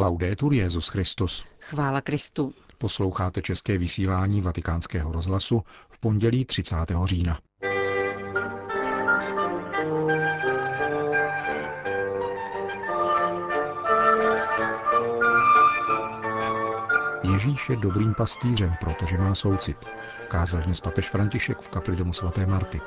Laudetur 0.00 0.52
Jezus 0.52 0.88
Christus. 0.88 1.44
Chvála 1.60 2.00
Kristu. 2.00 2.54
Posloucháte 2.78 3.42
české 3.42 3.78
vysílání 3.78 4.40
Vatikánského 4.40 5.12
rozhlasu 5.12 5.62
v 5.88 5.98
pondělí 5.98 6.44
30. 6.44 6.76
října. 7.04 7.38
Ježíš 17.32 17.68
je 17.68 17.76
dobrým 17.76 18.14
pastýřem, 18.14 18.74
protože 18.80 19.18
má 19.18 19.34
soucit. 19.34 19.76
Kázal 20.28 20.62
dnes 20.62 20.80
papež 20.80 21.10
František 21.10 21.58
v 21.58 21.68
kapli 21.68 21.96
domu 21.96 22.12
svaté 22.12 22.46
Marty. 22.46 22.80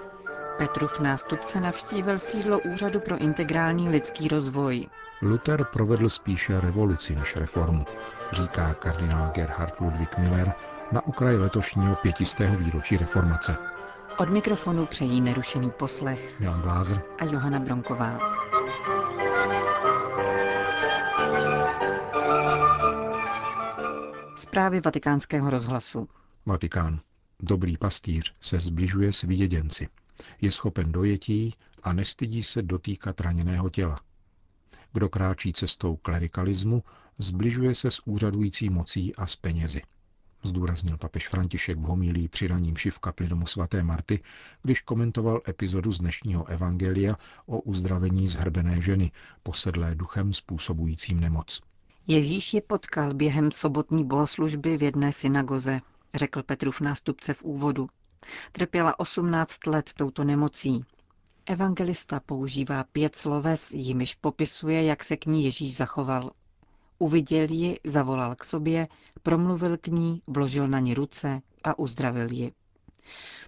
Petrův 0.57 0.99
nástupce 0.99 1.61
navštívil 1.61 2.19
sídlo 2.19 2.59
Úřadu 2.59 2.99
pro 2.99 3.17
integrální 3.17 3.89
lidský 3.89 4.27
rozvoj. 4.27 4.87
Luther 5.21 5.65
provedl 5.73 6.09
spíše 6.09 6.61
revoluci 6.61 7.15
než 7.15 7.35
reformu, 7.35 7.85
říká 8.31 8.73
kardinál 8.73 9.31
Gerhard 9.33 9.79
Ludwig 9.79 10.17
Miller 10.17 10.53
na 10.91 11.07
okraji 11.07 11.37
letošního 11.37 11.95
pětistého 11.95 12.57
výročí 12.57 12.97
reformace. 12.97 13.57
Od 14.17 14.29
mikrofonu 14.29 14.85
přejí 14.85 15.21
nerušený 15.21 15.71
poslech 15.71 16.39
Milan 16.39 16.61
Glázer 16.61 17.01
a 17.19 17.25
Johana 17.25 17.59
Bronková. 17.59 18.19
Zprávy 24.35 24.81
vatikánského 24.81 25.49
rozhlasu. 25.49 26.09
Vatikán. 26.45 26.99
Dobrý 27.39 27.77
pastýř 27.77 28.35
se 28.41 28.59
zbližuje 28.59 29.13
s 29.13 29.21
výjedenci. 29.21 29.87
Je 30.41 30.51
schopen 30.51 30.91
dojetí 30.91 31.53
a 31.83 31.93
nestydí 31.93 32.43
se 32.43 32.61
dotýkat 32.61 33.21
raněného 33.21 33.69
těla. 33.69 33.99
Kdo 34.93 35.09
kráčí 35.09 35.53
cestou 35.53 35.95
klerikalismu, 35.95 36.83
zbližuje 37.19 37.75
se 37.75 37.91
s 37.91 38.07
úřadující 38.07 38.69
mocí 38.69 39.15
a 39.15 39.27
s 39.27 39.35
penězi. 39.35 39.81
Zdůraznil 40.43 40.97
papež 40.97 41.27
František 41.27 41.77
v 41.77 41.81
homilí 41.81 42.27
při 42.27 42.47
raním 42.47 42.75
v 42.75 42.99
kapli 42.99 43.27
domu 43.27 43.45
svaté 43.45 43.83
Marty, 43.83 44.19
když 44.63 44.81
komentoval 44.81 45.41
epizodu 45.47 45.91
z 45.91 45.99
dnešního 45.99 46.47
evangelia 46.47 47.15
o 47.45 47.59
uzdravení 47.59 48.27
zhrbené 48.27 48.81
ženy, 48.81 49.11
posedlé 49.43 49.95
duchem 49.95 50.33
způsobujícím 50.33 51.19
nemoc. 51.19 51.61
Ježíš 52.07 52.53
je 52.53 52.61
potkal 52.61 53.13
během 53.13 53.51
sobotní 53.51 54.05
bohoslužby 54.05 54.77
v 54.77 54.83
jedné 54.83 55.11
synagoze, 55.11 55.81
řekl 56.13 56.43
Petrův 56.43 56.81
nástupce 56.81 57.33
v 57.33 57.43
úvodu. 57.43 57.87
Trpěla 58.51 58.99
18 58.99 59.67
let 59.67 59.93
touto 59.93 60.23
nemocí. 60.23 60.85
Evangelista 61.45 62.19
používá 62.19 62.83
pět 62.83 63.15
sloves, 63.15 63.71
jimiž 63.71 64.15
popisuje, 64.15 64.83
jak 64.83 65.03
se 65.03 65.17
k 65.17 65.25
ní 65.25 65.43
Ježíš 65.43 65.77
zachoval. 65.77 66.31
Uviděl 66.99 67.47
ji, 67.49 67.79
zavolal 67.85 68.35
k 68.35 68.43
sobě, 68.43 68.87
promluvil 69.23 69.77
k 69.77 69.87
ní, 69.87 70.21
vložil 70.27 70.67
na 70.67 70.79
ní 70.79 70.93
ruce 70.93 71.41
a 71.63 71.79
uzdravil 71.79 72.31
ji. 72.31 72.51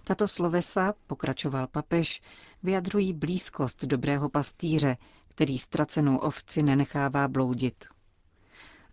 Tato 0.04 0.28
slovesa, 0.28 0.94
pokračoval 1.06 1.66
papež, 1.66 2.22
vyjadřují 2.62 3.12
blízkost 3.12 3.84
dobrého 3.84 4.28
pastýře, 4.28 4.96
který 5.28 5.58
ztracenou 5.58 6.16
ovci 6.16 6.62
nenechává 6.62 7.28
bloudit. 7.28 7.84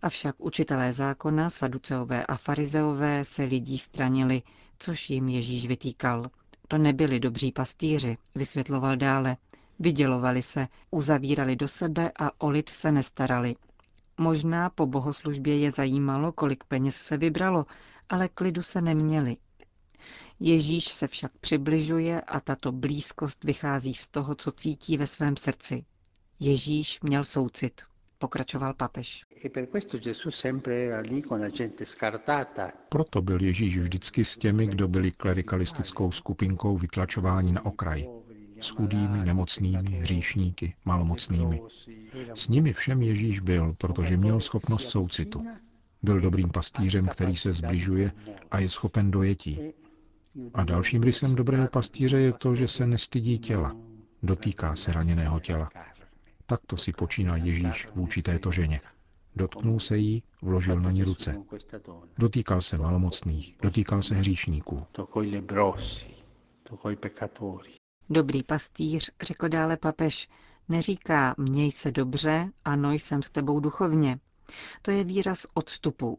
Avšak 0.04 0.36
učitelé 0.38 0.92
zákona, 0.92 1.50
saduceové 1.50 2.26
a 2.26 2.36
farizeové 2.36 3.24
se 3.24 3.42
lidí 3.42 3.78
stranili, 3.78 4.42
což 4.78 5.10
jim 5.10 5.28
Ježíš 5.28 5.66
vytýkal. 5.66 6.30
To 6.68 6.78
nebyli 6.78 7.20
dobří 7.20 7.52
pastýři, 7.52 8.16
vysvětloval 8.34 8.96
dále. 8.96 9.36
Vydělovali 9.78 10.42
se, 10.42 10.68
uzavírali 10.90 11.56
do 11.56 11.68
sebe 11.68 12.12
a 12.18 12.30
o 12.42 12.48
lid 12.48 12.68
se 12.68 12.92
nestarali. 12.92 13.56
Možná 14.18 14.70
po 14.70 14.86
bohoslužbě 14.86 15.58
je 15.58 15.70
zajímalo, 15.70 16.32
kolik 16.32 16.64
peněz 16.64 16.96
se 16.96 17.16
vybralo, 17.16 17.66
ale 18.08 18.28
klidu 18.28 18.62
se 18.62 18.80
neměli. 18.80 19.36
Ježíš 20.40 20.84
se 20.84 21.08
však 21.08 21.32
přibližuje 21.40 22.20
a 22.20 22.40
tato 22.40 22.72
blízkost 22.72 23.44
vychází 23.44 23.94
z 23.94 24.08
toho, 24.08 24.34
co 24.34 24.52
cítí 24.52 24.96
ve 24.96 25.06
svém 25.06 25.36
srdci. 25.36 25.84
Ježíš 26.40 27.00
měl 27.02 27.24
soucit 27.24 27.82
pokračoval 28.24 28.74
papež. 28.74 29.24
Proto 32.88 33.22
byl 33.22 33.42
Ježíš 33.42 33.78
vždycky 33.78 34.24
s 34.24 34.36
těmi, 34.36 34.66
kdo 34.66 34.88
byli 34.88 35.10
klerikalistickou 35.10 36.10
skupinkou 36.12 36.76
vytlačováni 36.76 37.52
na 37.52 37.64
okraj. 37.64 38.06
S 38.60 38.68
chudými, 38.68 39.24
nemocnými, 39.26 39.90
hříšníky, 39.90 40.74
malomocnými. 40.84 41.60
S 42.34 42.48
nimi 42.48 42.72
všem 42.72 43.02
Ježíš 43.02 43.40
byl, 43.40 43.74
protože 43.78 44.16
měl 44.16 44.40
schopnost 44.40 44.90
soucitu. 44.90 45.44
Byl 46.02 46.20
dobrým 46.20 46.50
pastýřem, 46.50 47.08
který 47.08 47.36
se 47.36 47.52
zbližuje 47.52 48.12
a 48.50 48.58
je 48.58 48.68
schopen 48.68 49.10
dojetí. 49.10 49.60
A 50.54 50.64
dalším 50.64 51.02
rysem 51.02 51.34
dobrého 51.34 51.68
pastýře 51.68 52.18
je 52.18 52.32
to, 52.32 52.54
že 52.54 52.68
se 52.68 52.86
nestydí 52.86 53.38
těla. 53.38 53.76
Dotýká 54.22 54.76
se 54.76 54.92
raněného 54.92 55.40
těla. 55.40 55.68
Takto 56.46 56.76
si 56.76 56.92
počínal 56.92 57.36
Ježíš 57.36 57.88
vůči 57.94 58.22
této 58.22 58.50
ženě. 58.50 58.80
Dotknul 59.36 59.80
se 59.80 59.96
jí, 59.96 60.22
vložil 60.42 60.80
na 60.80 60.90
ní 60.90 61.04
ruce. 61.04 61.36
Dotýkal 62.18 62.62
se 62.62 62.78
malomocných, 62.78 63.56
dotýkal 63.62 64.02
se 64.02 64.14
hříšníků. 64.14 64.86
Dobrý 68.10 68.42
pastýř, 68.42 69.10
řekl 69.22 69.48
dále 69.48 69.76
papež, 69.76 70.28
neříká 70.68 71.34
měj 71.38 71.70
se 71.72 71.92
dobře, 71.92 72.50
ano, 72.64 72.92
jsem 72.92 73.22
s 73.22 73.30
tebou 73.30 73.60
duchovně. 73.60 74.18
To 74.82 74.90
je 74.90 75.04
výraz 75.04 75.46
odstupu. 75.54 76.18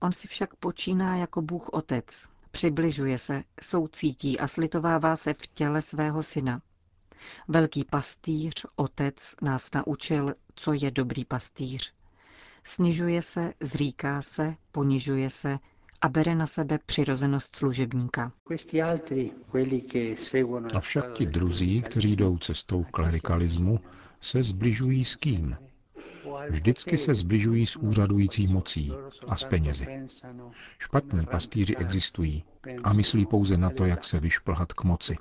On 0.00 0.12
si 0.12 0.28
však 0.28 0.56
počíná 0.56 1.16
jako 1.16 1.42
Bůh 1.42 1.68
Otec. 1.68 2.28
Přibližuje 2.50 3.18
se, 3.18 3.42
soucítí 3.62 4.40
a 4.40 4.48
slitovává 4.48 5.16
se 5.16 5.34
v 5.34 5.46
těle 5.46 5.82
svého 5.82 6.22
syna. 6.22 6.62
Velký 7.48 7.84
pastýř, 7.84 8.66
otec, 8.76 9.34
nás 9.42 9.70
naučil, 9.74 10.34
co 10.54 10.72
je 10.72 10.90
dobrý 10.90 11.24
pastýř. 11.24 11.92
Snižuje 12.64 13.22
se, 13.22 13.52
zříká 13.60 14.22
se, 14.22 14.54
ponižuje 14.72 15.30
se 15.30 15.58
a 16.00 16.08
bere 16.08 16.34
na 16.34 16.46
sebe 16.46 16.78
přirozenost 16.86 17.56
služebníka. 17.56 18.32
Avšak 20.74 21.12
ti 21.12 21.26
druzí, 21.26 21.82
kteří 21.82 22.16
jdou 22.16 22.38
cestou 22.38 22.84
klerikalismu, 22.84 23.80
se 24.20 24.42
zbližují 24.42 25.04
s 25.04 25.16
kým? 25.16 25.56
Vždycky 26.50 26.98
se 26.98 27.14
zbližují 27.14 27.66
s 27.66 27.76
úřadující 27.76 28.46
mocí 28.46 28.92
a 29.28 29.36
s 29.36 29.44
penězi. 29.44 29.86
Špatní 30.78 31.26
pastýři 31.26 31.76
existují 31.76 32.44
a 32.84 32.92
myslí 32.92 33.26
pouze 33.26 33.56
na 33.56 33.70
to, 33.70 33.84
jak 33.84 34.04
se 34.04 34.20
vyšplhat 34.20 34.72
k 34.72 34.84
moci. 34.84 35.16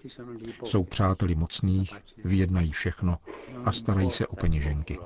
Jsou 0.63 0.83
přáteli 0.83 1.35
mocných, 1.35 1.93
vyjednají 2.25 2.71
všechno 2.71 3.17
a 3.65 3.71
starají 3.71 4.11
se 4.11 4.27
o 4.27 4.35
peněženky. 4.35 4.97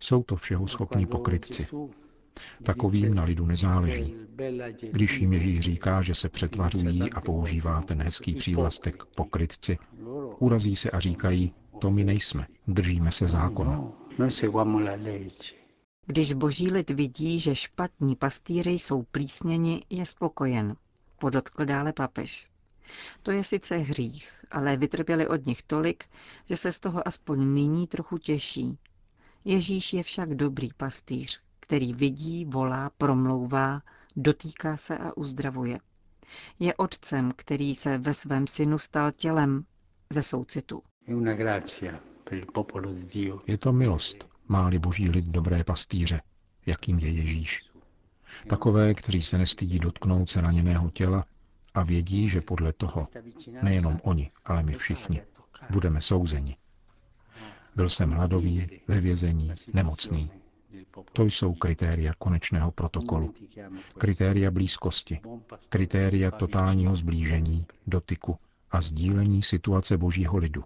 Jsou 0.00 0.22
to 0.22 0.36
všeho 0.36 0.68
schopní 0.68 1.06
pokrytci. 1.06 1.66
Takovým 2.62 3.14
na 3.14 3.24
lidu 3.24 3.46
nezáleží. 3.46 4.14
Když 4.92 5.18
jim 5.20 5.32
Ježíš 5.32 5.60
říká, 5.60 6.02
že 6.02 6.14
se 6.14 6.28
přetvařují 6.28 7.12
a 7.12 7.20
používá 7.20 7.82
ten 7.82 8.02
hezký 8.02 8.34
přívlastek 8.34 9.04
pokrytci, 9.04 9.78
urazí 10.38 10.76
se 10.76 10.90
a 10.90 11.00
říkají, 11.00 11.52
to 11.78 11.90
my 11.90 12.04
nejsme, 12.04 12.46
držíme 12.66 13.12
se 13.12 13.28
zákona. 13.28 13.99
Když 16.06 16.32
boží 16.32 16.70
lid 16.70 16.90
vidí, 16.90 17.38
že 17.38 17.54
špatní 17.54 18.16
pastýři 18.16 18.70
jsou 18.70 19.02
plísněni, 19.02 19.84
je 19.90 20.06
spokojen, 20.06 20.76
podotkl 21.18 21.64
dále 21.64 21.92
papež. 21.92 22.48
To 23.22 23.30
je 23.30 23.44
sice 23.44 23.76
hřích, 23.76 24.44
ale 24.50 24.76
vytrpěli 24.76 25.28
od 25.28 25.46
nich 25.46 25.62
tolik, 25.62 26.04
že 26.48 26.56
se 26.56 26.72
z 26.72 26.80
toho 26.80 27.08
aspoň 27.08 27.54
nyní 27.54 27.86
trochu 27.86 28.18
těší. 28.18 28.78
Ježíš 29.44 29.92
je 29.92 30.02
však 30.02 30.34
dobrý 30.34 30.68
pastýř, 30.76 31.40
který 31.60 31.94
vidí, 31.94 32.44
volá, 32.44 32.90
promlouvá, 32.98 33.82
dotýká 34.16 34.76
se 34.76 34.98
a 34.98 35.16
uzdravuje. 35.16 35.80
Je 36.58 36.74
otcem, 36.74 37.32
který 37.36 37.74
se 37.74 37.98
ve 37.98 38.14
svém 38.14 38.46
synu 38.46 38.78
stal 38.78 39.12
tělem 39.12 39.64
ze 40.10 40.22
soucitu. 40.22 40.82
Je 41.06 42.00
to 43.58 43.72
milost, 43.72 44.28
máli 44.48 44.78
boží 44.78 45.08
lid 45.08 45.24
dobré 45.24 45.64
pastýře, 45.64 46.20
jakým 46.66 46.98
je 46.98 47.10
Ježíš. 47.10 47.70
Takové, 48.46 48.94
kteří 48.94 49.22
se 49.22 49.38
nestydí 49.38 49.78
dotknout 49.78 50.30
se 50.30 50.40
raněného 50.40 50.90
těla 50.90 51.24
a 51.74 51.82
vědí, 51.82 52.28
že 52.28 52.40
podle 52.40 52.72
toho 52.72 53.06
nejenom 53.62 54.00
oni, 54.02 54.30
ale 54.44 54.62
my 54.62 54.72
všichni 54.74 55.22
budeme 55.70 56.00
souzeni. 56.00 56.56
Byl 57.76 57.88
jsem 57.88 58.10
hladový, 58.10 58.66
ve 58.88 59.00
vězení, 59.00 59.52
nemocný. 59.72 60.30
To 61.12 61.24
jsou 61.24 61.54
kritéria 61.54 62.12
konečného 62.18 62.70
protokolu. 62.70 63.34
Kritéria 63.98 64.50
blízkosti. 64.50 65.20
Kritéria 65.68 66.30
totálního 66.30 66.96
zblížení, 66.96 67.66
dotyku 67.86 68.38
a 68.70 68.80
sdílení 68.80 69.42
situace 69.42 69.98
božího 69.98 70.36
lidu. 70.36 70.64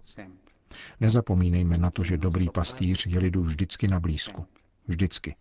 Nezapomínejme 0.99 1.77
na 1.77 1.91
to, 1.91 2.03
že 2.03 2.17
dobrý 2.17 2.49
pastýř 2.49 3.05
je 3.05 3.19
lidu 3.19 3.41
vždycky 3.41 3.87
na 3.87 3.99
blízku. 3.99 4.45
Vždycky. 4.87 5.35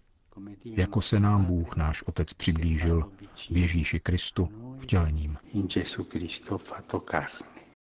jako 0.64 1.00
se 1.00 1.20
nám 1.20 1.44
Bůh, 1.44 1.76
náš 1.76 2.02
Otec, 2.02 2.32
přiblížil 2.32 3.12
v 3.50 3.56
Ježíši 3.56 4.00
Kristu 4.00 4.48
vtělením. 4.78 5.36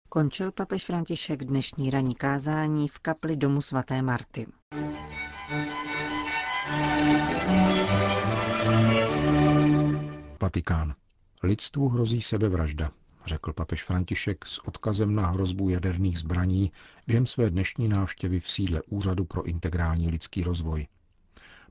Končil 0.09 0.51
papež 0.51 0.85
František 0.85 1.43
dnešní 1.43 1.89
ranní 1.89 2.15
kázání 2.15 2.87
v 2.87 2.99
kapli 2.99 3.37
domu 3.37 3.61
svaté 3.61 4.01
Marty. 4.01 4.47
Vatikán. 10.41 10.95
Lidstvu 11.43 11.89
hrozí 11.89 12.21
sebevražda, 12.21 12.91
řekl 13.25 13.53
papež 13.53 13.83
František 13.83 14.45
s 14.45 14.67
odkazem 14.67 15.15
na 15.15 15.27
hrozbu 15.27 15.69
jaderných 15.69 16.19
zbraní 16.19 16.71
během 17.07 17.27
své 17.27 17.49
dnešní 17.49 17.87
návštěvy 17.87 18.39
v 18.39 18.51
sídle 18.51 18.81
Úřadu 18.81 19.25
pro 19.25 19.43
integrální 19.43 20.09
lidský 20.09 20.43
rozvoj. 20.43 20.87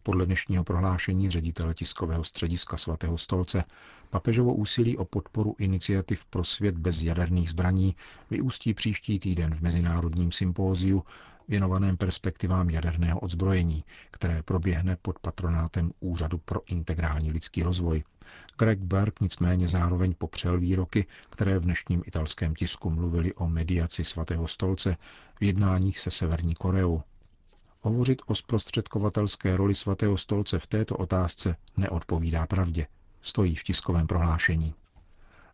Podle 0.02 0.26
dnešního 0.26 0.64
prohlášení 0.64 1.30
ředitele 1.30 1.74
tiskového 1.74 2.24
střediska 2.24 2.76
svatého 2.76 3.18
stolce 3.18 3.64
papežovo 4.10 4.54
úsilí 4.54 4.96
o 4.96 5.04
podporu 5.04 5.54
iniciativ 5.58 6.24
pro 6.24 6.44
svět 6.44 6.78
bez 6.78 7.02
jaderných 7.02 7.50
zbraní 7.50 7.96
vyústí 8.30 8.74
příští 8.74 9.18
týden 9.18 9.54
v 9.54 9.60
mezinárodním 9.60 10.32
sympóziu 10.32 11.04
věnovaném 11.48 11.96
perspektivám 11.96 12.70
jaderného 12.70 13.20
odzbrojení, 13.20 13.84
které 14.10 14.42
proběhne 14.42 14.96
pod 15.02 15.18
patronátem 15.18 15.92
Úřadu 16.00 16.38
pro 16.38 16.60
integrální 16.66 17.32
lidský 17.32 17.62
rozvoj. 17.62 18.04
Greg 18.58 18.78
Berg 18.78 19.20
nicméně 19.20 19.68
zároveň 19.68 20.14
popřel 20.18 20.58
výroky, 20.60 21.06
které 21.30 21.58
v 21.58 21.62
dnešním 21.62 22.02
italském 22.06 22.54
tisku 22.54 22.90
mluvili 22.90 23.34
o 23.34 23.48
mediaci 23.48 24.04
svatého 24.04 24.48
stolce 24.48 24.96
v 25.40 25.42
jednáních 25.44 25.98
se 25.98 26.10
Severní 26.10 26.54
Koreou. 26.54 27.02
Hovořit 27.80 28.22
o 28.26 28.34
zprostředkovatelské 28.34 29.56
roli 29.56 29.74
svatého 29.74 30.18
stolce 30.18 30.58
v 30.58 30.66
této 30.66 30.96
otázce 30.96 31.56
neodpovídá 31.76 32.46
pravdě, 32.46 32.86
stojí 33.22 33.56
v 33.56 33.62
tiskovém 33.62 34.06
prohlášení. 34.06 34.74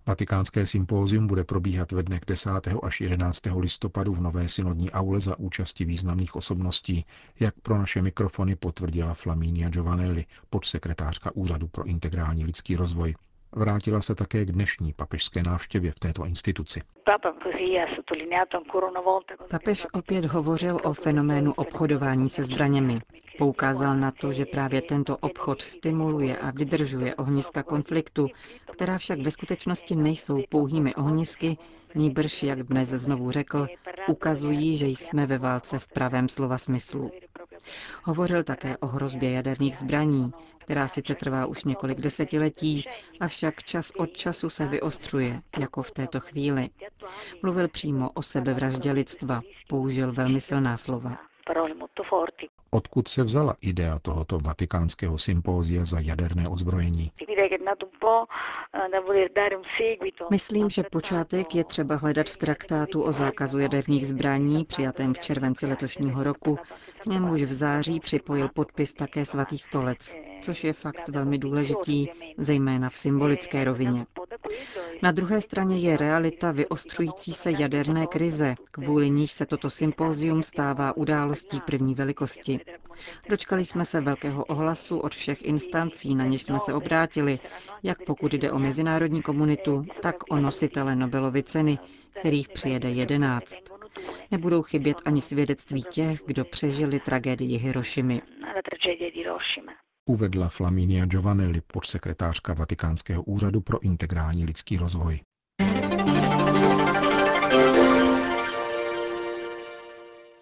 Vatikánské 0.09 0.67
sympózium 0.67 1.27
bude 1.27 1.45
probíhat 1.45 1.93
ve 1.93 2.03
dnech 2.03 2.21
10. 2.27 2.51
až 2.83 3.01
11. 3.01 3.41
listopadu 3.59 4.15
v 4.15 4.21
Nové 4.21 4.49
synodní 4.49 4.91
aule 4.91 5.21
za 5.21 5.39
účasti 5.39 5.85
významných 5.85 6.37
osobností, 6.37 7.05
jak 7.41 7.55
pro 7.63 7.79
naše 7.79 8.03
mikrofony 8.03 8.57
potvrdila 8.57 9.15
Flaminia 9.15 9.69
Giovanelli, 9.69 10.25
podsekretářka 10.51 11.31
Úřadu 11.35 11.69
pro 11.69 11.85
integrální 11.85 12.45
lidský 12.45 12.77
rozvoj. 12.77 13.15
Vrátila 13.53 14.01
se 14.01 14.15
také 14.15 14.45
k 14.45 14.53
dnešní 14.53 14.93
papežské 14.93 15.43
návštěvě 15.43 15.91
v 15.91 15.99
této 15.99 16.25
instituci. 16.25 16.83
Papež 19.51 19.87
opět 19.93 20.25
hovořil 20.25 20.81
o 20.85 20.93
fenoménu 20.93 21.53
obchodování 21.53 22.29
se 22.29 22.45
zbraněmi. 22.45 22.99
Poukázal 23.39 23.97
na 23.97 24.11
to, 24.11 24.33
že 24.33 24.47
právě 24.47 24.83
tento 24.83 25.17
obchod 25.17 25.63
stimuluje 25.63 26.37
a 26.37 26.51
vydržuje 26.51 27.15
ohniska 27.15 27.63
konfliktu, 27.63 28.29
která 28.73 28.99
však 28.99 29.21
ve 29.21 29.31
skutečnosti 29.31 29.97
nejsou 29.97 30.43
pouhými 30.49 30.95
ohnisky, 30.95 31.57
nýbrž, 31.95 32.43
jak 32.43 32.63
dnes 32.63 32.89
znovu 32.89 33.31
řekl, 33.31 33.67
ukazují, 34.09 34.77
že 34.77 34.87
jsme 34.87 35.27
ve 35.27 35.39
válce 35.39 35.79
v 35.79 35.89
pravém 35.89 36.29
slova 36.29 36.59
smyslu. 36.59 37.11
Hovořil 38.05 38.45
také 38.45 38.77
o 38.77 38.87
hrozbě 38.87 39.31
jaderných 39.31 39.77
zbraní, 39.77 40.33
která 40.59 40.89
sice 40.89 41.15
trvá 41.15 41.47
už 41.47 41.65
několik 41.65 42.01
desetiletí, 42.01 42.85
avšak 43.21 43.63
čas 43.65 43.91
od 43.97 44.13
času 44.17 44.49
se 44.49 44.67
vyostřuje, 44.67 45.43
jako 45.59 45.83
v 45.83 45.91
této 45.91 46.21
chvíli. 46.21 46.71
Mluvil 47.43 47.69
přímo 47.69 48.11
o 48.11 48.23
sebevraždě 48.23 48.93
lidstva, 48.93 49.41
použil 49.69 50.13
velmi 50.13 50.41
silná 50.41 50.77
slova. 50.77 51.19
Odkud 52.71 53.09
se 53.09 53.23
vzala 53.23 53.55
idea 53.63 53.99
tohoto 53.99 54.39
vatikánského 54.39 55.19
sympózia 55.19 55.85
za 55.85 56.01
jaderné 56.01 56.49
odzbrojení? 56.49 57.13
Myslím, 60.31 60.71
že 60.71 60.83
počátek 60.83 61.55
je 61.55 61.65
třeba 61.65 61.97
hledat 61.97 62.29
v 62.29 62.37
traktátu 62.37 63.03
o 63.03 63.13
zákazu 63.13 63.59
jaderných 63.59 64.07
zbraní, 64.07 64.65
přijatém 64.65 65.15
v 65.15 65.19
červenci 65.19 65.67
letošního 65.67 66.23
roku. 66.23 66.59
K 66.99 67.07
němuž 67.07 67.43
v 67.43 67.53
září 67.53 68.01
připojil 68.01 68.49
podpis 68.49 68.95
také 68.95 69.25
svatý 69.25 69.59
stolec, 69.59 70.17
což 70.43 70.65
je 70.65 70.73
fakt 70.73 71.09
velmi 71.09 71.39
důležitý, 71.39 72.07
zejména 72.39 72.91
v 72.91 72.97
symbolické 72.97 73.65
rovině. 73.65 74.07
Na 75.03 75.13
druhé 75.13 75.41
straně 75.41 75.79
je 75.79 75.97
realita 75.97 76.51
vyostřující 76.51 77.33
se 77.33 77.51
jaderné 77.59 78.07
krize, 78.07 78.55
kvůli 78.71 79.11
níž 79.11 79.33
se 79.33 79.47
toto 79.47 79.71
sympózium 79.71 80.43
stává 80.43 80.97
událostí 80.97 81.61
první 81.61 81.95
velikosti. 81.95 82.61
Dočkali 83.29 83.65
jsme 83.65 83.85
se 83.85 84.01
velkého 84.01 84.45
ohlasu 84.45 84.99
od 84.99 85.15
všech 85.15 85.43
instancí, 85.45 86.15
na 86.15 86.25
něž 86.25 86.43
jsme 86.43 86.61
se 86.61 86.75
obrátili, 86.75 87.39
jak 87.83 88.05
pokud 88.07 88.35
jde 88.35 88.53
o 88.53 88.59
mezinárodní 88.59 89.23
komunitu, 89.23 89.87
tak 90.03 90.17
o 90.31 90.37
nositele 90.37 90.97
Nobelovy 90.97 91.43
ceny, 91.43 91.79
kterých 92.21 92.49
přijede 92.49 92.91
jedenáct. 92.91 93.61
Nebudou 94.31 94.63
chybět 94.63 94.97
ani 95.05 95.21
svědectví 95.21 95.83
těch, 95.83 96.21
kdo 96.27 96.45
přežili 96.45 97.01
tragédii 97.01 97.59
Hirošimy 97.59 98.23
uvedla 100.07 100.49
Flaminia 100.49 101.07
Giovanelli, 101.07 101.61
podsekretářka 101.67 102.55
Vatikánského 102.55 103.23
úřadu 103.23 103.61
pro 103.61 103.83
integrální 103.83 104.45
lidský 104.45 104.77
rozvoj. 104.77 105.21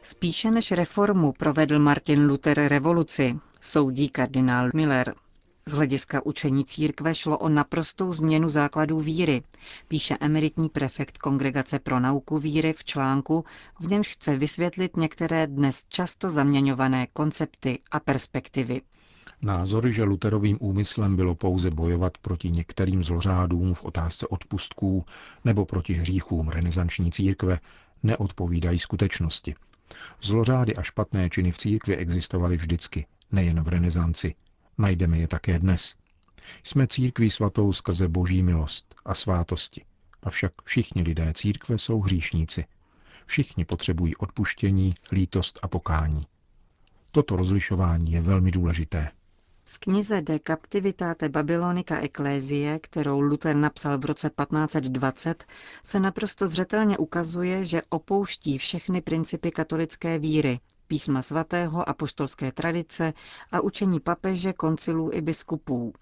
Spíše 0.07 0.51
než 0.51 0.73
reformu 0.73 1.33
provedl 1.33 1.79
Martin 1.79 2.27
Luther 2.27 2.69
revoluci, 2.69 3.39
soudí 3.61 4.09
kardinál 4.09 4.71
Miller. 4.75 5.15
Z 5.67 5.73
hlediska 5.73 6.27
učení 6.27 6.65
církve 6.65 7.15
šlo 7.15 7.39
o 7.39 7.49
naprostou 7.49 8.13
změnu 8.13 8.49
základů 8.49 9.01
víry, 9.01 9.43
píše 9.89 10.17
emeritní 10.21 10.69
prefekt 10.69 11.19
Kongregace 11.19 11.79
pro 11.79 12.01
nauku 12.01 12.39
víry 12.39 12.73
v 12.73 12.85
článku, 12.85 13.45
v 13.81 13.87
němž 13.91 14.09
chce 14.09 14.37
vysvětlit 14.37 14.97
některé 14.97 15.47
dnes 15.47 15.85
často 15.89 16.31
zaměňované 16.31 17.07
koncepty 17.13 17.79
a 17.91 18.01
perspektivy. 18.01 18.81
Názor, 19.43 19.89
že 19.89 20.03
Luterovým 20.03 20.59
úmyslem 20.61 21.17
bylo 21.17 21.35
pouze 21.35 21.71
bojovat 21.71 22.19
proti 22.19 22.51
některým 22.51 23.05
zlořádům 23.05 23.75
v 23.75 23.85
otázce 23.85 24.27
odpustků 24.27 25.05
nebo 25.45 25.65
proti 25.67 25.93
hříchům 25.93 26.49
renesanční 26.49 27.13
církve, 27.13 27.59
neodpovídají 28.03 28.79
skutečnosti. 28.79 29.55
Zlořády 30.23 30.77
a 30.77 30.83
špatné 30.83 31.31
činy 31.31 31.53
v 31.53 31.59
církvi 31.59 31.97
existovaly 31.97 32.57
vždycky, 32.57 33.07
nejen 33.33 33.63
v 33.63 33.69
renesanci. 33.69 34.35
Najdeme 34.79 35.19
je 35.19 35.29
také 35.29 35.59
dnes. 35.59 35.95
Jsme 36.65 36.87
církví 36.87 37.31
svatou 37.31 37.73
skrze 37.73 38.09
boží 38.09 38.43
milost 38.43 38.95
a 39.05 39.15
svátosti. 39.15 39.85
Avšak 40.23 40.53
všichni 40.65 41.03
lidé 41.03 41.33
církve 41.35 41.79
jsou 41.79 42.01
hříšníci. 42.01 42.65
Všichni 43.27 43.65
potřebují 43.65 44.17
odpuštění, 44.17 44.95
lítost 45.13 45.59
a 45.63 45.69
pokání. 45.69 46.27
Toto 47.11 47.37
rozlišování 47.37 48.13
je 48.13 48.21
velmi 48.21 48.51
důležité. 48.51 49.11
V 49.75 49.79
knize 49.79 50.23
De 50.23 50.39
Captivitate 50.39 51.29
Babylonica 51.29 51.97
Ecclesiae, 51.97 52.79
kterou 52.79 53.21
Luther 53.21 53.57
napsal 53.57 53.99
v 53.99 54.05
roce 54.05 54.31
1520, 54.31 55.45
se 55.85 56.01
naprosto 56.01 56.49
zřetelně 56.49 56.99
ukazuje, 56.99 57.65
že 57.65 57.83
opouští 57.89 58.59
všechny 58.59 59.01
principy 59.01 59.51
katolické 59.51 60.19
víry, 60.19 60.61
písma 60.87 61.23
svatého, 61.23 61.89
apoštolské 61.89 62.53
tradice 62.53 63.13
a 63.53 63.61
učení 63.61 64.01
papeže, 64.01 64.53
koncilů 64.53 65.11
i 65.13 65.21
biskupů. 65.21 65.93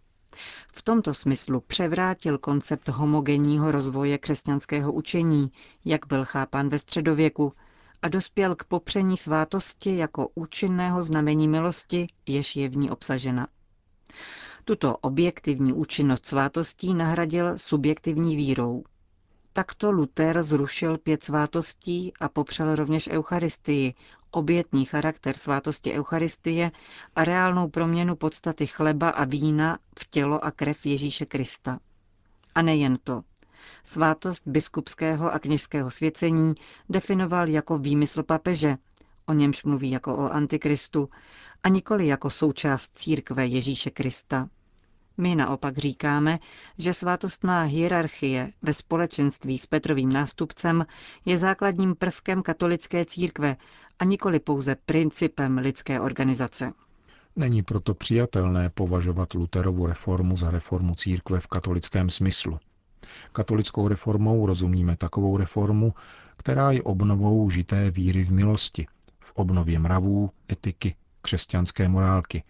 V 0.73 0.83
tomto 0.83 1.15
smyslu 1.15 1.61
převrátil 1.61 2.39
koncept 2.39 2.89
homogenního 2.89 3.71
rozvoje 3.71 4.19
křesťanského 4.19 4.93
učení, 4.93 5.53
jak 5.85 6.07
byl 6.07 6.25
chápán 6.25 6.69
ve 6.69 6.79
středověku, 6.79 7.53
a 8.03 8.09
dospěl 8.09 8.55
k 8.55 8.65
popření 8.65 9.17
svátosti 9.17 9.97
jako 9.97 10.29
účinného 10.35 11.03
znamení 11.03 11.49
milosti, 11.49 12.07
jež 12.27 12.57
je 12.57 12.69
v 12.69 12.77
ní 12.77 12.91
obsažena. 12.91 13.49
Tuto 14.65 14.97
objektivní 14.97 15.73
účinnost 15.73 16.27
svátostí 16.27 16.95
nahradil 16.95 17.59
subjektivní 17.59 18.37
vírou. 18.37 18.85
Takto 19.53 19.91
Luther 19.91 20.43
zrušil 20.43 20.99
pět 20.99 21.25
svátostí 21.25 22.13
a 22.21 22.29
popřel 22.29 22.75
rovněž 22.75 23.09
Eucharistii, 23.09 23.95
obětní 24.31 24.85
charakter 24.85 25.37
svátosti 25.37 25.93
Eucharistie 25.93 26.71
a 27.17 27.25
reálnou 27.25 27.69
proměnu 27.69 28.17
podstaty 28.17 28.67
chleba 28.67 29.09
a 29.11 29.25
vína 29.25 29.79
v 29.99 30.07
tělo 30.11 30.45
a 30.45 30.51
krev 30.51 30.87
Ježíše 30.87 31.27
Krista. 31.27 31.79
A 32.55 32.63
nejen 32.63 32.97
to. 33.05 33.23
Svátost 33.85 34.43
biskupského 34.47 35.33
a 35.33 35.39
kněžského 35.39 35.91
svěcení 35.91 36.55
definoval 36.89 37.49
jako 37.49 37.79
výmysl 37.79 38.23
papeže, 38.23 38.77
o 39.33 39.35
němž 39.35 39.65
mluví 39.65 39.91
jako 39.91 40.17
o 40.17 40.33
antikristu, 40.33 41.09
a 41.63 41.69
nikoli 41.69 42.07
jako 42.07 42.31
součást 42.31 42.99
církve 42.99 43.47
Ježíše 43.47 43.91
Krista. 43.91 44.49
My 45.19 45.35
naopak 45.35 45.79
říkáme, 45.79 46.39
že 46.79 46.95
svátostná 46.95 47.63
hierarchie 47.63 48.53
ve 48.63 48.73
společenství 48.73 49.59
s 49.59 49.67
Petrovým 49.67 50.13
nástupcem 50.13 50.87
je 51.25 51.39
základním 51.39 51.95
prvkem 51.95 52.43
katolické 52.43 53.05
církve 53.05 53.57
a 53.99 54.05
nikoli 54.05 54.41
pouze 54.41 54.77
principem 54.87 55.59
lidské 55.59 56.01
organizace. 56.01 56.73
Není 57.37 57.63
proto 57.63 57.95
přijatelné 57.95 58.71
považovat 58.71 59.35
Luterovu 59.35 59.87
reformu 59.87 60.37
za 60.37 60.51
reformu 60.51 60.95
církve 60.95 61.41
v 61.41 61.47
katolickém 61.47 62.11
smyslu. 62.11 62.59
Katolickou 63.33 63.89
reformou 63.89 64.47
rozumíme 64.47 64.97
takovou 64.97 65.37
reformu, 65.37 65.95
která 66.37 66.71
je 66.71 66.83
obnovou 66.83 67.51
žité 67.51 67.91
víry 67.91 68.25
v 68.25 68.33
milosti, 68.33 68.87
v 69.23 69.33
obnově 69.35 69.79
mravů, 69.79 70.31
etiky, 70.53 70.97
křesťanské 71.23 71.89
morálky 71.89 72.45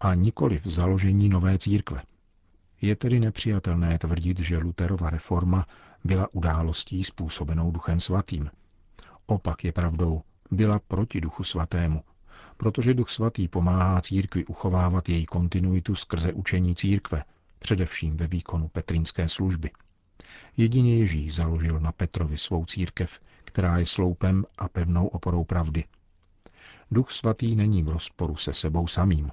a 0.00 0.14
nikoli 0.14 0.58
v 0.58 0.66
založení 0.66 1.28
nové 1.28 1.58
církve. 1.58 2.02
Je 2.80 2.96
tedy 2.96 3.20
nepřijatelné 3.20 3.98
tvrdit, 3.98 4.38
že 4.38 4.58
Luterova 4.58 5.10
reforma 5.10 5.66
byla 6.04 6.28
událostí 6.32 7.04
způsobenou 7.04 7.70
Duchem 7.70 8.00
Svatým. 8.00 8.50
Opak 9.26 9.64
je 9.64 9.72
pravdou, 9.72 10.22
byla 10.50 10.78
proti 10.78 11.20
Duchu 11.20 11.44
Svatému, 11.44 12.02
protože 12.56 12.94
Duch 12.94 13.10
Svatý 13.10 13.48
pomáhá 13.48 14.00
církvi 14.00 14.46
uchovávat 14.46 15.08
její 15.08 15.26
kontinuitu 15.26 15.94
skrze 15.94 16.32
učení 16.32 16.74
církve, 16.74 17.24
především 17.58 18.16
ve 18.16 18.26
výkonu 18.26 18.68
petrínské 18.68 19.28
služby. 19.28 19.70
Jedině 20.56 20.98
Ježíš 20.98 21.34
založil 21.34 21.80
na 21.80 21.92
Petrovi 21.92 22.38
svou 22.38 22.64
církev, 22.64 23.20
která 23.44 23.78
je 23.78 23.86
sloupem 23.86 24.44
a 24.58 24.68
pevnou 24.68 25.06
oporou 25.06 25.44
pravdy. 25.44 25.84
Duch 26.94 27.12
svatý 27.12 27.56
není 27.56 27.82
v 27.82 27.88
rozporu 27.88 28.36
se 28.36 28.54
sebou 28.54 28.86
samým. 28.86 29.30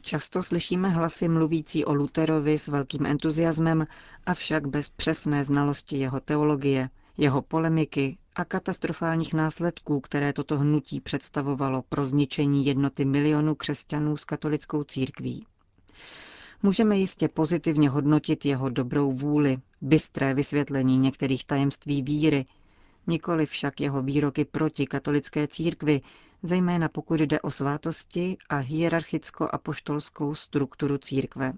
Často 0.00 0.42
slyšíme 0.42 0.88
hlasy 0.88 1.28
mluvící 1.28 1.84
o 1.84 1.94
Luterovi 1.94 2.58
s 2.58 2.68
velkým 2.68 3.06
entuziasmem, 3.06 3.86
avšak 4.26 4.66
bez 4.68 4.88
přesné 4.88 5.44
znalosti 5.44 5.96
jeho 5.96 6.20
teologie, 6.20 6.90
jeho 7.16 7.42
polemiky 7.42 8.18
a 8.36 8.44
katastrofálních 8.44 9.34
následků, 9.34 10.00
které 10.00 10.32
toto 10.32 10.58
hnutí 10.58 11.00
představovalo 11.00 11.82
pro 11.82 12.04
zničení 12.04 12.66
jednoty 12.66 13.04
milionů 13.04 13.54
křesťanů 13.54 14.16
s 14.16 14.24
katolickou 14.24 14.84
církví. 14.84 15.46
Můžeme 16.62 16.98
jistě 16.98 17.28
pozitivně 17.28 17.90
hodnotit 17.90 18.44
jeho 18.44 18.68
dobrou 18.68 19.12
vůli, 19.12 19.56
bystré 19.80 20.34
vysvětlení 20.34 20.98
některých 20.98 21.44
tajemství 21.44 22.02
víry, 22.02 22.44
nikoli 23.06 23.46
však 23.46 23.80
jeho 23.80 24.02
výroky 24.02 24.44
proti 24.44 24.86
katolické 24.86 25.48
církvi, 25.48 26.00
zejména 26.42 26.88
pokud 26.88 27.20
jde 27.20 27.40
o 27.40 27.50
svátosti 27.50 28.36
a 28.48 28.58
hierarchicko-apoštolskou 28.62 30.34
strukturu 30.34 30.98
církve. 30.98 31.52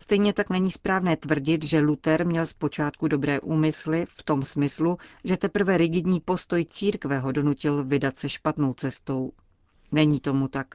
Stejně 0.00 0.32
tak 0.32 0.50
není 0.50 0.70
správné 0.72 1.16
tvrdit, 1.16 1.64
že 1.64 1.78
Luther 1.78 2.26
měl 2.26 2.46
zpočátku 2.46 3.08
dobré 3.08 3.40
úmysly 3.40 4.04
v 4.08 4.22
tom 4.22 4.42
smyslu, 4.42 4.98
že 5.24 5.36
teprve 5.36 5.76
rigidní 5.78 6.20
postoj 6.20 6.64
církve 6.64 7.18
ho 7.18 7.32
donutil 7.32 7.84
vydat 7.84 8.18
se 8.18 8.28
špatnou 8.28 8.74
cestou. 8.74 9.32
Není 9.92 10.20
tomu 10.20 10.48
tak. 10.48 10.74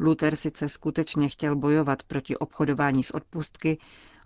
Luther 0.00 0.36
sice 0.36 0.68
skutečně 0.68 1.28
chtěl 1.28 1.56
bojovat 1.56 2.02
proti 2.02 2.36
obchodování 2.36 3.02
s 3.02 3.10
odpustky, 3.14 3.78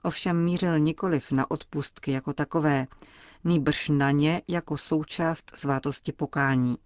ovšem 0.02 0.44
mířil 0.44 0.78
nikoliv 0.78 1.32
na 1.32 1.50
odpustky 1.50 2.12
jako 2.12 2.32
takové, 2.32 2.86
nýbrž 3.44 3.88
na 3.88 4.10
ně 4.10 4.42
jako 4.48 4.76
součást 4.76 5.50
svátosti 5.56 6.12
pokání. 6.12 6.76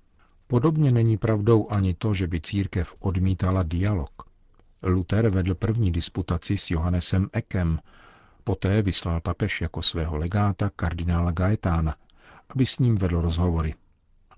Podobně 0.46 0.92
není 0.92 1.16
pravdou 1.18 1.68
ani 1.70 1.94
to, 1.94 2.14
že 2.14 2.26
by 2.26 2.40
církev 2.40 2.94
odmítala 2.98 3.62
dialog. 3.62 4.10
Luther 4.82 5.28
vedl 5.28 5.54
první 5.54 5.92
disputaci 5.92 6.56
s 6.56 6.70
Johannesem 6.70 7.28
Ekem, 7.32 7.78
poté 8.44 8.82
vyslal 8.82 9.20
papež 9.20 9.60
jako 9.60 9.82
svého 9.82 10.16
legáta 10.16 10.70
kardinála 10.76 11.30
Gaetána, 11.30 11.96
aby 12.48 12.66
s 12.66 12.78
ním 12.78 12.94
vedl 12.94 13.20
rozhovory. 13.20 13.74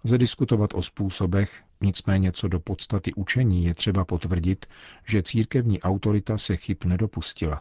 Lze 0.04 0.18
diskutovat 0.18 0.70
o 0.75 0.82
způsobech, 0.82 1.62
nicméně 1.80 2.32
co 2.32 2.49
do 2.49 2.61
podstaty 2.61 3.14
učení 3.14 3.64
je 3.64 3.75
třeba 3.75 4.04
potvrdit, 4.04 4.66
že 5.06 5.23
církevní 5.23 5.80
autorita 5.80 6.38
se 6.38 6.56
chyb 6.56 6.76
nedopustila. 6.85 7.61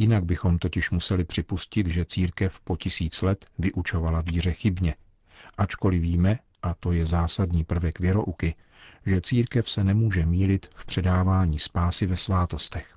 Jinak 0.00 0.24
bychom 0.24 0.58
totiž 0.58 0.90
museli 0.90 1.24
připustit, 1.24 1.86
že 1.86 2.04
církev 2.04 2.60
po 2.60 2.76
tisíc 2.76 3.22
let 3.22 3.46
vyučovala 3.58 4.20
víře 4.20 4.52
chybně. 4.52 4.94
Ačkoliv 5.58 6.02
víme, 6.02 6.38
a 6.62 6.74
to 6.74 6.92
je 6.92 7.06
zásadní 7.06 7.64
prvek 7.64 8.00
věrouky, 8.00 8.54
že 9.06 9.20
církev 9.20 9.70
se 9.70 9.84
nemůže 9.84 10.26
mílit 10.26 10.66
v 10.74 10.86
předávání 10.86 11.58
spásy 11.58 12.06
ve 12.06 12.16
svátostech. 12.16 12.96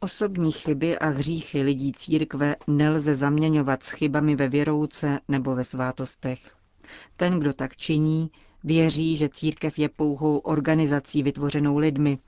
Osobní 0.00 0.52
chyby 0.52 0.98
a 0.98 1.08
hříchy 1.08 1.62
lidí 1.62 1.92
církve 1.92 2.56
nelze 2.66 3.14
zaměňovat 3.14 3.82
s 3.82 3.90
chybami 3.90 4.36
ve 4.36 4.48
věrouce 4.48 5.18
nebo 5.28 5.54
ve 5.54 5.64
svátostech. 5.64 6.56
Ten, 7.16 7.40
kdo 7.40 7.52
tak 7.52 7.76
činí, 7.76 8.30
věří, 8.64 9.16
že 9.16 9.28
církev 9.28 9.78
je 9.78 9.88
pouhou 9.88 10.38
organizací 10.38 11.22
vytvořenou 11.22 11.78
lidmi 11.78 12.18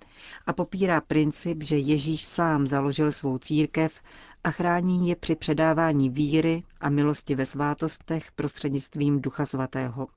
a 0.46 0.52
popírá 0.52 1.00
princip, 1.00 1.62
že 1.62 1.76
Ježíš 1.76 2.24
sám 2.24 2.66
založil 2.66 3.12
svou 3.12 3.38
církev 3.38 4.00
a 4.44 4.50
chrání 4.50 5.08
je 5.08 5.16
při 5.16 5.34
předávání 5.36 6.10
víry 6.10 6.62
a 6.80 6.88
milosti 6.88 7.34
ve 7.34 7.46
svátostech 7.46 8.32
prostřednictvím 8.32 9.20
Ducha 9.20 9.46
Svatého. 9.46 10.08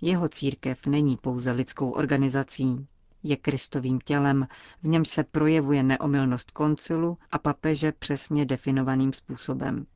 Jeho 0.00 0.28
církev 0.28 0.86
není 0.86 1.16
pouze 1.16 1.50
lidskou 1.52 1.90
organizací, 1.90 2.86
je 3.22 3.36
Kristovým 3.36 3.98
tělem, 4.04 4.48
v 4.82 4.88
němž 4.88 5.08
se 5.08 5.24
projevuje 5.24 5.82
neomylnost 5.82 6.50
koncilu 6.50 7.18
a 7.30 7.38
papeže 7.38 7.92
přesně 7.92 8.46
definovaným 8.46 9.12
způsobem. 9.12 9.86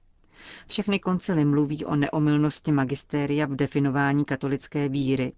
Všechny 0.67 0.99
koncily 0.99 1.45
mluví 1.45 1.85
o 1.85 1.97
neomylnosti 1.97 2.73
magistéria 2.73 3.47
v 3.47 3.57
definování 3.57 4.25
katolické 4.25 4.89
víry. 4.89 5.33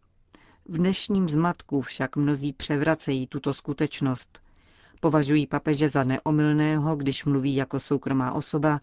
V 0.69 0.77
dnešním 0.79 1.29
zmatku 1.29 1.81
však 1.81 2.17
mnozí 2.17 2.53
převracejí 2.53 3.27
tuto 3.27 3.55
skutečnost. 3.55 4.41
Považují 5.01 5.47
papeže 5.47 5.89
za 5.89 6.05
neomylného, 6.05 6.97
když 6.97 7.25
mluví 7.25 7.55
jako 7.55 7.81
soukromá 7.81 8.33
osoba, 8.33 8.81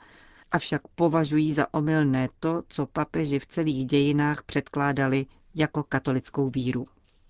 avšak 0.51 0.81
považují 0.95 1.53
za 1.53 1.73
omylné 1.73 2.27
to, 2.39 2.63
co 2.67 2.85
papeži 2.85 3.39
v 3.39 3.47
celých 3.47 3.85
dějinách 3.85 4.43
předkládali 4.43 5.25
jako 5.55 5.83
katolickou 5.83 6.49
víru. 6.49 6.85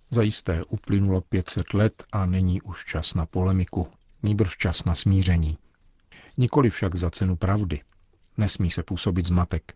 Zajisté 0.10 0.64
uplynulo 0.64 1.22
500 1.22 1.74
let 1.74 2.04
a 2.12 2.26
není 2.26 2.62
už 2.62 2.86
čas 2.86 3.14
na 3.14 3.26
polemiku, 3.26 3.88
níbrž 4.24 4.58
čas 4.58 4.86
na 4.86 4.96
smíření. 4.96 5.58
Nikoli 6.38 6.70
však 6.70 6.96
za 6.96 7.10
cenu 7.10 7.36
pravdy. 7.36 7.82
Nesmí 8.38 8.70
se 8.70 8.84
působit 8.84 9.26
zmatek. 9.26 9.74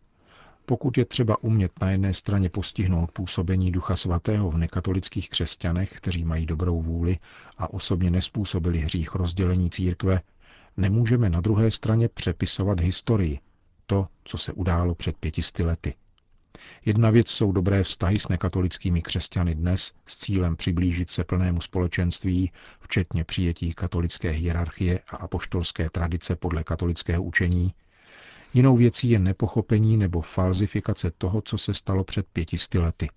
Pokud 0.66 0.98
je 0.98 1.06
třeba 1.06 1.44
umět 1.44 1.72
na 1.82 1.92
jedné 1.92 2.14
straně 2.14 2.50
postihnout 2.50 3.12
působení 3.12 3.72
Ducha 3.72 3.96
Svatého 3.96 4.52
v 4.52 4.58
nekatolických 4.58 5.30
křesťanech, 5.30 5.92
kteří 5.98 6.26
mají 6.26 6.46
dobrou 6.46 6.82
vůli 6.82 7.20
a 7.58 7.74
osobně 7.74 8.12
nespůsobili 8.12 8.80
hřích 8.80 9.16
rozdělení 9.16 9.70
církve, 9.70 10.22
nemůžeme 10.78 11.30
na 11.30 11.42
druhé 11.42 11.72
straně 11.72 12.10
přepisovat 12.10 12.80
historii, 12.80 13.40
to, 13.86 14.08
co 14.24 14.38
se 14.38 14.54
událo 14.54 14.96
před 14.96 15.18
pětisty 15.18 15.64
lety. 15.64 15.94
Jedna 16.86 17.10
věc 17.10 17.30
jsou 17.30 17.52
dobré 17.52 17.84
vztahy 17.84 18.20
s 18.20 18.28
nekatolickými 18.28 19.02
křesťany 19.02 19.56
dnes 19.56 19.92
s 20.06 20.18
cílem 20.18 20.56
přiblížit 20.56 21.10
se 21.10 21.24
plnému 21.24 21.62
společenství, 21.62 22.52
včetně 22.80 23.24
přijetí 23.24 23.74
katolické 23.74 24.30
hierarchie 24.30 25.00
a 25.08 25.16
apoštolské 25.16 25.90
tradice 25.90 26.36
podle 26.36 26.64
katolického 26.64 27.24
učení. 27.24 27.74
Jinou 28.54 28.78
věcí 28.78 29.10
je 29.10 29.20
nepochopení 29.20 29.98
nebo 29.98 30.22
falzifikace 30.22 31.12
toho, 31.18 31.42
co 31.42 31.58
se 31.58 31.74
stalo 31.74 32.04
před 32.04 32.28
pětisty 32.34 32.80
lety 32.80 33.10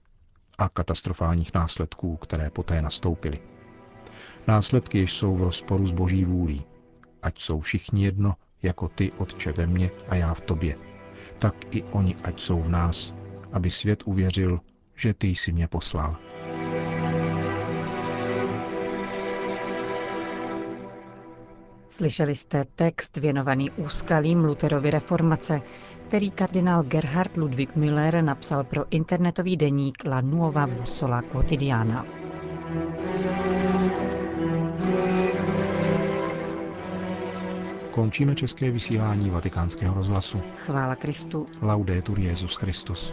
a 0.59 0.69
katastrofálních 0.69 1.55
následků, 1.55 2.17
které 2.17 2.51
poté 2.51 2.83
nastoupily. 2.83 3.39
Následky 4.49 5.07
jsou 5.07 5.37
v 5.37 5.43
rozporu 5.43 5.87
s 5.87 5.93
boží 5.93 6.25
vůlí. 6.25 6.65
Ať 7.23 7.41
jsou 7.41 7.61
všichni 7.61 8.05
jedno, 8.05 8.35
jako 8.63 8.89
ty, 8.89 9.13
Otče, 9.13 9.53
ve 9.53 9.67
mně 9.67 9.91
a 10.09 10.15
já 10.15 10.35
v 10.35 10.41
tobě, 10.41 10.77
tak 11.39 11.55
i 11.75 11.83
oni 11.83 12.17
ať 12.25 12.41
jsou 12.41 12.63
v 12.63 12.69
nás, 12.69 13.15
aby 13.53 13.71
svět 13.71 14.03
uvěřil, 14.05 14.61
že 14.97 15.15
ty 15.15 15.27
jsi 15.29 15.53
mě 15.53 15.69
poslal. 15.69 16.17
Slyšeli 21.93 22.35
jste 22.35 22.65
text 22.65 23.17
věnovaný 23.17 23.71
úskalím 23.71 24.45
Luterovy 24.45 24.91
reformace, 24.91 25.61
který 26.09 26.31
kardinál 26.31 26.83
Gerhard 26.83 27.37
Ludwig 27.37 27.77
Müller 27.77 28.25
napsal 28.25 28.65
pro 28.65 28.85
internetový 28.91 29.57
deník 29.57 30.05
La 30.05 30.21
Nuova 30.21 30.67
Bussola 30.67 31.23
Quotidiana. 31.23 32.07
Končíme 37.91 38.35
české 38.35 38.71
vysílání 38.71 39.31
vatikánského 39.31 39.95
rozhlasu. 39.95 40.41
Chvála 40.57 40.97
Kristu. 40.97 41.47
Laudetur 41.63 42.21
Jezus 42.21 42.55
Christus. 42.55 43.13